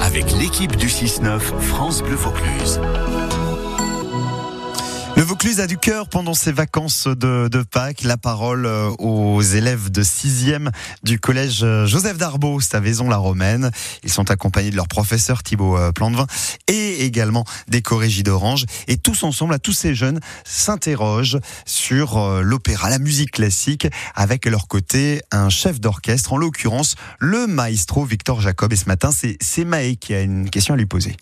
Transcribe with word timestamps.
avec 0.00 0.32
l'équipe 0.32 0.76
du 0.76 0.86
6-9 0.86 1.40
France 1.40 2.02
Bleu 2.02 2.14
Vaucluse. 2.14 2.78
Le 5.16 5.22
Vaucluse 5.22 5.60
a 5.60 5.66
du 5.66 5.78
cœur 5.78 6.10
pendant 6.10 6.34
ses 6.34 6.52
vacances 6.52 7.06
de, 7.06 7.62
Pâques. 7.62 8.02
La 8.02 8.18
parole 8.18 8.66
euh, 8.66 8.90
aux 8.98 9.40
élèves 9.40 9.90
de 9.90 10.02
6e 10.02 10.68
du 11.04 11.18
collège 11.18 11.60
euh, 11.62 11.86
Joseph 11.86 12.18
Darbeau, 12.18 12.60
à 12.74 12.80
Vaison-la-Romaine. 12.80 13.70
Ils 14.04 14.12
sont 14.12 14.30
accompagnés 14.30 14.70
de 14.70 14.76
leur 14.76 14.88
professeur 14.88 15.42
Thibaut 15.42 15.78
euh, 15.78 15.90
Plantevin 15.90 16.26
et 16.68 17.06
également 17.06 17.46
des 17.66 17.80
chorégies 17.80 18.24
d'Orange. 18.24 18.66
Et 18.88 18.98
tous 18.98 19.22
ensemble, 19.22 19.54
à 19.54 19.58
tous 19.58 19.72
ces 19.72 19.94
jeunes, 19.94 20.20
s'interrogent 20.44 21.38
sur 21.64 22.42
l'opéra, 22.42 22.90
la 22.90 22.98
musique 22.98 23.30
classique, 23.30 23.88
avec 24.14 24.46
à 24.46 24.50
leur 24.50 24.68
côté 24.68 25.22
un 25.32 25.48
chef 25.48 25.80
d'orchestre, 25.80 26.34
en 26.34 26.36
l'occurrence 26.36 26.94
le 27.20 27.46
maestro 27.46 28.04
Victor 28.04 28.42
Jacob. 28.42 28.70
Et 28.74 28.76
ce 28.76 28.84
matin, 28.84 29.08
c'est 29.12 29.64
Maë 29.64 29.96
qui 29.96 30.12
a 30.12 30.20
une 30.20 30.50
question 30.50 30.74
à 30.74 30.76
lui 30.76 30.84
poser. 30.84 31.16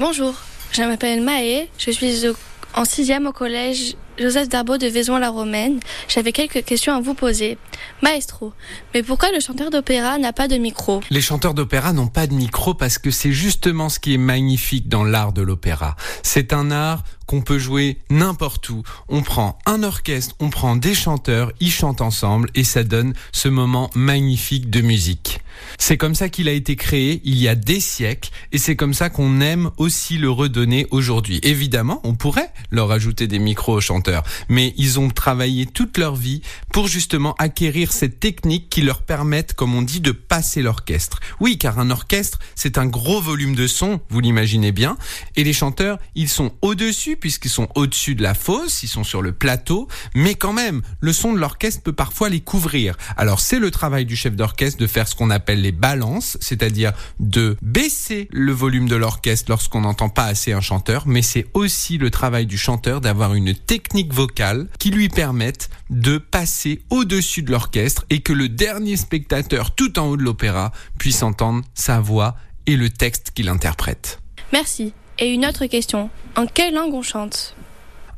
Bonjour, 0.00 0.34
je 0.72 0.82
m'appelle 0.82 1.22
Maë, 1.22 1.68
je 1.78 1.92
suis 1.92 2.26
au 2.26 2.34
en 2.78 2.84
sixième 2.84 3.26
au 3.26 3.32
collège 3.32 3.96
Joseph 4.18 4.48
Darbo 4.48 4.78
de 4.78 4.86
Vaison-la-Romaine, 4.86 5.80
j'avais 6.06 6.30
quelques 6.30 6.64
questions 6.64 6.94
à 6.94 7.00
vous 7.00 7.14
poser. 7.14 7.58
Maestro, 8.02 8.52
mais 8.94 9.02
pourquoi 9.02 9.32
le 9.32 9.40
chanteur 9.40 9.70
d'opéra 9.70 10.16
n'a 10.18 10.32
pas 10.32 10.46
de 10.46 10.56
micro? 10.56 11.00
Les 11.10 11.20
chanteurs 11.20 11.54
d'opéra 11.54 11.92
n'ont 11.92 12.06
pas 12.06 12.28
de 12.28 12.34
micro 12.34 12.74
parce 12.74 12.98
que 12.98 13.10
c'est 13.10 13.32
justement 13.32 13.88
ce 13.88 13.98
qui 13.98 14.14
est 14.14 14.18
magnifique 14.18 14.88
dans 14.88 15.02
l'art 15.02 15.32
de 15.32 15.42
l'opéra. 15.42 15.96
C'est 16.22 16.52
un 16.52 16.70
art 16.70 17.02
qu'on 17.26 17.42
peut 17.42 17.58
jouer 17.58 17.98
n'importe 18.10 18.68
où. 18.70 18.84
On 19.08 19.22
prend 19.22 19.58
un 19.66 19.82
orchestre, 19.82 20.36
on 20.38 20.48
prend 20.48 20.76
des 20.76 20.94
chanteurs, 20.94 21.52
ils 21.58 21.72
chantent 21.72 22.00
ensemble 22.00 22.48
et 22.54 22.62
ça 22.62 22.84
donne 22.84 23.12
ce 23.32 23.48
moment 23.48 23.90
magnifique 23.96 24.70
de 24.70 24.82
musique. 24.82 25.40
C'est 25.78 25.96
comme 25.96 26.14
ça 26.14 26.28
qu'il 26.28 26.48
a 26.48 26.52
été 26.52 26.76
créé 26.76 27.20
il 27.24 27.36
y 27.36 27.48
a 27.48 27.54
des 27.54 27.80
siècles 27.80 28.30
et 28.52 28.58
c'est 28.58 28.76
comme 28.76 28.94
ça 28.94 29.10
qu'on 29.10 29.40
aime 29.40 29.70
aussi 29.76 30.18
le 30.18 30.30
redonner 30.30 30.86
aujourd'hui. 30.90 31.40
Évidemment, 31.42 32.00
on 32.04 32.14
pourrait 32.14 32.50
leur 32.70 32.90
ajouter 32.90 33.26
des 33.26 33.38
micros 33.38 33.76
aux 33.76 33.80
chanteurs, 33.80 34.22
mais 34.48 34.74
ils 34.76 34.98
ont 34.98 35.10
travaillé 35.10 35.66
toute 35.66 35.98
leur 35.98 36.16
vie 36.16 36.42
pour 36.72 36.88
justement 36.88 37.34
acquérir 37.38 37.92
cette 37.92 38.20
technique 38.20 38.68
qui 38.68 38.82
leur 38.82 39.02
permette, 39.02 39.54
comme 39.54 39.74
on 39.74 39.82
dit, 39.82 40.00
de 40.00 40.12
passer 40.12 40.62
l'orchestre. 40.62 41.20
Oui, 41.40 41.58
car 41.58 41.78
un 41.78 41.90
orchestre, 41.90 42.38
c'est 42.54 42.78
un 42.78 42.86
gros 42.86 43.20
volume 43.20 43.54
de 43.54 43.66
son, 43.66 44.00
vous 44.10 44.20
l'imaginez 44.20 44.72
bien, 44.72 44.96
et 45.36 45.44
les 45.44 45.52
chanteurs, 45.52 45.98
ils 46.14 46.28
sont 46.28 46.52
au-dessus 46.62 47.16
puisqu'ils 47.16 47.50
sont 47.50 47.68
au-dessus 47.74 48.14
de 48.14 48.22
la 48.22 48.34
fosse, 48.34 48.82
ils 48.82 48.88
sont 48.88 49.04
sur 49.04 49.22
le 49.22 49.32
plateau, 49.32 49.88
mais 50.14 50.34
quand 50.34 50.52
même, 50.52 50.82
le 51.00 51.12
son 51.12 51.32
de 51.32 51.38
l'orchestre 51.38 51.82
peut 51.82 51.92
parfois 51.92 52.28
les 52.28 52.40
couvrir. 52.40 52.96
Alors 53.16 53.40
c'est 53.40 53.58
le 53.58 53.70
travail 53.70 54.04
du 54.04 54.16
chef 54.16 54.36
d'orchestre 54.36 54.78
de 54.78 54.86
faire 54.86 55.08
ce 55.08 55.14
qu'on 55.14 55.30
appelle 55.30 55.47
les 55.56 55.72
balances, 55.72 56.36
c'est-à-dire 56.40 56.92
de 57.20 57.56
baisser 57.62 58.28
le 58.30 58.52
volume 58.52 58.88
de 58.88 58.96
l'orchestre 58.96 59.50
lorsqu'on 59.50 59.82
n'entend 59.82 60.08
pas 60.08 60.24
assez 60.24 60.52
un 60.52 60.60
chanteur, 60.60 61.06
mais 61.06 61.22
c'est 61.22 61.46
aussi 61.54 61.98
le 61.98 62.10
travail 62.10 62.46
du 62.46 62.58
chanteur 62.58 63.00
d'avoir 63.00 63.34
une 63.34 63.54
technique 63.54 64.12
vocale 64.12 64.68
qui 64.78 64.90
lui 64.90 65.08
permette 65.08 65.70
de 65.90 66.18
passer 66.18 66.82
au-dessus 66.90 67.42
de 67.42 67.50
l'orchestre 67.50 68.04
et 68.10 68.20
que 68.20 68.32
le 68.32 68.48
dernier 68.48 68.96
spectateur 68.96 69.74
tout 69.74 69.98
en 69.98 70.08
haut 70.08 70.16
de 70.16 70.22
l'opéra 70.22 70.72
puisse 70.98 71.22
entendre 71.22 71.62
sa 71.74 72.00
voix 72.00 72.36
et 72.66 72.76
le 72.76 72.90
texte 72.90 73.32
qu'il 73.34 73.48
interprète. 73.48 74.20
Merci. 74.52 74.92
Et 75.18 75.32
une 75.32 75.46
autre 75.46 75.66
question. 75.66 76.10
En 76.36 76.46
quelle 76.46 76.74
langue 76.74 76.94
on 76.94 77.02
chante? 77.02 77.56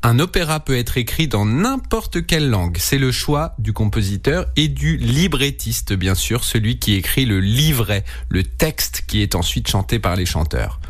Un 0.03 0.19
opéra 0.19 0.61
peut 0.61 0.77
être 0.77 0.97
écrit 0.97 1.29
dans 1.29 1.45
n'importe 1.45 2.25
quelle 2.27 2.49
langue. 2.49 2.79
C'est 2.79 2.99
le 2.99 3.13
choix 3.13 3.55
du 3.59 3.73
compositeur 3.75 4.47
et 4.57 4.69
du 4.69 4.97
librettiste, 4.97 5.93
bien 5.93 6.15
sûr, 6.15 6.45
celui 6.45 6.79
qui 6.79 6.95
écrit 6.95 7.27
le 7.27 7.41
livret, 7.41 8.05
le 8.31 8.43
texte 8.43 9.05
qui 9.07 9.21
est 9.21 9.35
ensuite 9.35 9.69
chanté 9.69 9.99
par 9.99 10.17
les 10.17 10.25
chanteurs. 10.25 10.81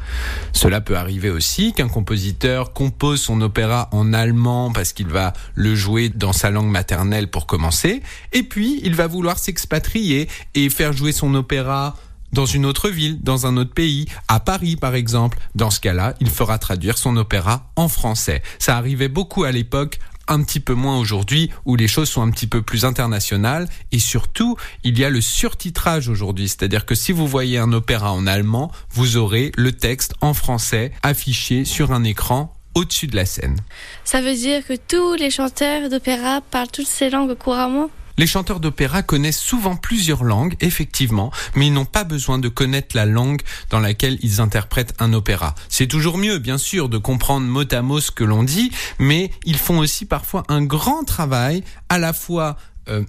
Cela 0.52 0.80
peut 0.80 0.96
arriver 0.96 1.30
aussi 1.30 1.72
qu'un 1.72 1.88
compositeur 1.88 2.72
compose 2.72 3.20
son 3.20 3.40
opéra 3.40 3.88
en 3.92 4.12
allemand 4.12 4.70
parce 4.72 4.92
qu'il 4.92 5.08
va 5.08 5.32
le 5.54 5.74
jouer 5.74 6.08
dans 6.08 6.32
sa 6.32 6.50
langue 6.50 6.70
maternelle 6.70 7.28
pour 7.28 7.46
commencer, 7.46 8.02
et 8.32 8.44
puis 8.44 8.80
il 8.84 8.94
va 8.94 9.08
vouloir 9.08 9.38
s'expatrier 9.38 10.28
et 10.54 10.70
faire 10.70 10.92
jouer 10.92 11.12
son 11.12 11.34
opéra 11.34 11.96
dans 12.32 12.46
une 12.46 12.66
autre 12.66 12.88
ville, 12.88 13.18
dans 13.22 13.46
un 13.46 13.56
autre 13.56 13.74
pays, 13.74 14.06
à 14.28 14.40
Paris 14.40 14.76
par 14.76 14.94
exemple. 14.94 15.38
Dans 15.54 15.70
ce 15.70 15.80
cas-là, 15.80 16.14
il 16.20 16.30
fera 16.30 16.58
traduire 16.58 16.98
son 16.98 17.16
opéra 17.16 17.70
en 17.76 17.88
français. 17.88 18.42
Ça 18.58 18.76
arrivait 18.76 19.08
beaucoup 19.08 19.44
à 19.44 19.52
l'époque 19.52 19.98
un 20.28 20.42
petit 20.42 20.60
peu 20.60 20.74
moins 20.74 20.98
aujourd'hui 20.98 21.50
où 21.64 21.76
les 21.76 21.88
choses 21.88 22.08
sont 22.08 22.22
un 22.22 22.30
petit 22.30 22.46
peu 22.46 22.62
plus 22.62 22.84
internationales 22.84 23.68
et 23.90 23.98
surtout 23.98 24.56
il 24.84 24.98
y 24.98 25.04
a 25.04 25.10
le 25.10 25.20
surtitrage 25.20 26.08
aujourd'hui 26.08 26.48
c'est-à-dire 26.48 26.86
que 26.86 26.94
si 26.94 27.10
vous 27.10 27.26
voyez 27.26 27.58
un 27.58 27.72
opéra 27.72 28.12
en 28.12 28.28
allemand 28.28 28.70
vous 28.92 29.16
aurez 29.16 29.50
le 29.56 29.72
texte 29.72 30.14
en 30.20 30.32
français 30.32 30.92
affiché 31.02 31.64
sur 31.64 31.90
un 31.90 32.04
écran 32.04 32.54
au-dessus 32.74 33.08
de 33.08 33.16
la 33.16 33.26
scène. 33.26 33.56
Ça 34.04 34.20
veut 34.20 34.34
dire 34.34 34.64
que 34.64 34.74
tous 34.76 35.14
les 35.14 35.30
chanteurs 35.30 35.90
d'opéra 35.90 36.40
parlent 36.40 36.70
toutes 36.70 36.86
ces 36.86 37.10
langues 37.10 37.34
couramment? 37.34 37.90
Les 38.20 38.26
chanteurs 38.26 38.60
d'opéra 38.60 39.02
connaissent 39.02 39.40
souvent 39.40 39.76
plusieurs 39.76 40.24
langues, 40.24 40.54
effectivement, 40.60 41.32
mais 41.54 41.68
ils 41.68 41.72
n'ont 41.72 41.86
pas 41.86 42.04
besoin 42.04 42.38
de 42.38 42.50
connaître 42.50 42.94
la 42.94 43.06
langue 43.06 43.40
dans 43.70 43.80
laquelle 43.80 44.18
ils 44.20 44.42
interprètent 44.42 44.92
un 44.98 45.14
opéra. 45.14 45.54
C'est 45.70 45.86
toujours 45.86 46.18
mieux, 46.18 46.36
bien 46.36 46.58
sûr, 46.58 46.90
de 46.90 46.98
comprendre 46.98 47.46
mot 47.46 47.64
à 47.72 47.80
mot 47.80 47.98
ce 47.98 48.10
que 48.10 48.22
l'on 48.22 48.42
dit, 48.42 48.72
mais 48.98 49.30
ils 49.46 49.56
font 49.56 49.78
aussi 49.78 50.04
parfois 50.04 50.42
un 50.48 50.62
grand 50.62 51.04
travail 51.04 51.64
à 51.88 51.98
la 51.98 52.12
fois 52.12 52.58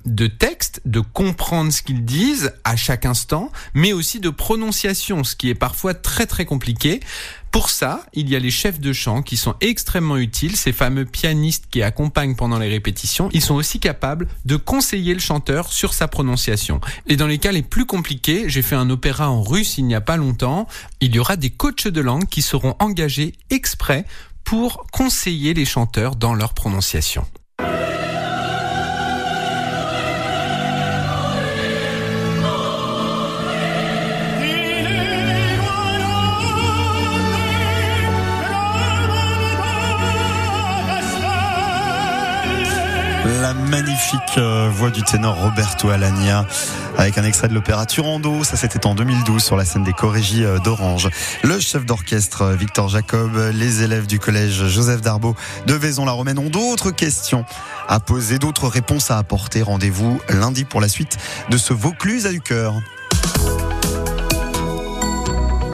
de 0.05 0.27
texte, 0.27 0.81
de 0.85 0.99
comprendre 0.99 1.71
ce 1.71 1.81
qu'ils 1.81 2.05
disent 2.05 2.53
à 2.63 2.75
chaque 2.75 3.05
instant, 3.05 3.51
mais 3.73 3.93
aussi 3.93 4.19
de 4.19 4.29
prononciation, 4.29 5.23
ce 5.23 5.35
qui 5.35 5.49
est 5.49 5.55
parfois 5.55 5.93
très 5.93 6.25
très 6.25 6.45
compliqué. 6.45 6.99
Pour 7.51 7.69
ça, 7.69 8.05
il 8.13 8.29
y 8.29 8.35
a 8.37 8.39
les 8.39 8.49
chefs 8.49 8.79
de 8.79 8.93
chant 8.93 9.21
qui 9.21 9.35
sont 9.35 9.55
extrêmement 9.59 10.15
utiles, 10.15 10.55
ces 10.55 10.71
fameux 10.71 11.03
pianistes 11.03 11.65
qui 11.69 11.83
accompagnent 11.83 12.35
pendant 12.35 12.57
les 12.57 12.69
répétitions. 12.69 13.29
Ils 13.33 13.41
sont 13.41 13.55
aussi 13.55 13.79
capables 13.79 14.27
de 14.45 14.55
conseiller 14.55 15.13
le 15.13 15.19
chanteur 15.19 15.73
sur 15.73 15.93
sa 15.93 16.07
prononciation. 16.07 16.79
Et 17.07 17.17
dans 17.17 17.27
les 17.27 17.39
cas 17.39 17.51
les 17.51 17.61
plus 17.61 17.85
compliqués, 17.85 18.45
j'ai 18.47 18.61
fait 18.61 18.75
un 18.75 18.89
opéra 18.89 19.29
en 19.29 19.43
russe 19.43 19.77
il 19.77 19.85
n'y 19.85 19.95
a 19.95 20.01
pas 20.01 20.15
longtemps, 20.15 20.67
il 21.01 21.13
y 21.13 21.19
aura 21.19 21.35
des 21.35 21.49
coachs 21.49 21.87
de 21.87 22.01
langue 22.01 22.27
qui 22.27 22.41
seront 22.41 22.75
engagés 22.79 23.33
exprès 23.49 24.05
pour 24.45 24.85
conseiller 24.91 25.53
les 25.53 25.65
chanteurs 25.65 26.15
dans 26.15 26.33
leur 26.33 26.53
prononciation. 26.53 27.25
La 43.39 43.53
magnifique 43.53 44.37
euh, 44.37 44.69
voix 44.73 44.89
du 44.89 45.03
ténor 45.03 45.35
Roberto 45.35 45.89
Alagna 45.89 46.45
avec 46.97 47.17
un 47.17 47.23
extrait 47.23 47.47
de 47.47 47.53
l'opéra 47.53 47.85
Turando. 47.85 48.43
Ça, 48.43 48.57
c'était 48.57 48.85
en 48.85 48.93
2012 48.93 49.41
sur 49.41 49.55
la 49.55 49.63
scène 49.63 49.83
des 49.83 49.93
Corégies 49.93 50.43
euh, 50.43 50.59
d'Orange. 50.59 51.07
Le 51.43 51.57
chef 51.59 51.85
d'orchestre 51.85 52.41
euh, 52.41 52.55
Victor 52.55 52.89
Jacob, 52.89 53.31
les 53.53 53.83
élèves 53.83 54.05
du 54.05 54.19
collège 54.19 54.67
Joseph 54.67 54.99
Darbeau 55.01 55.35
de 55.65 55.73
Vaison-la-Romaine 55.73 56.39
ont 56.39 56.49
d'autres 56.49 56.91
questions 56.91 57.45
à 57.87 58.01
poser, 58.01 58.37
d'autres 58.37 58.67
réponses 58.67 59.11
à 59.11 59.17
apporter. 59.17 59.61
Rendez-vous 59.61 60.19
lundi 60.27 60.65
pour 60.65 60.81
la 60.81 60.89
suite 60.89 61.17
de 61.49 61.57
ce 61.57 61.73
Vaucluse 61.73 62.25
à 62.25 62.31
du 62.31 62.41
cœur. 62.41 62.73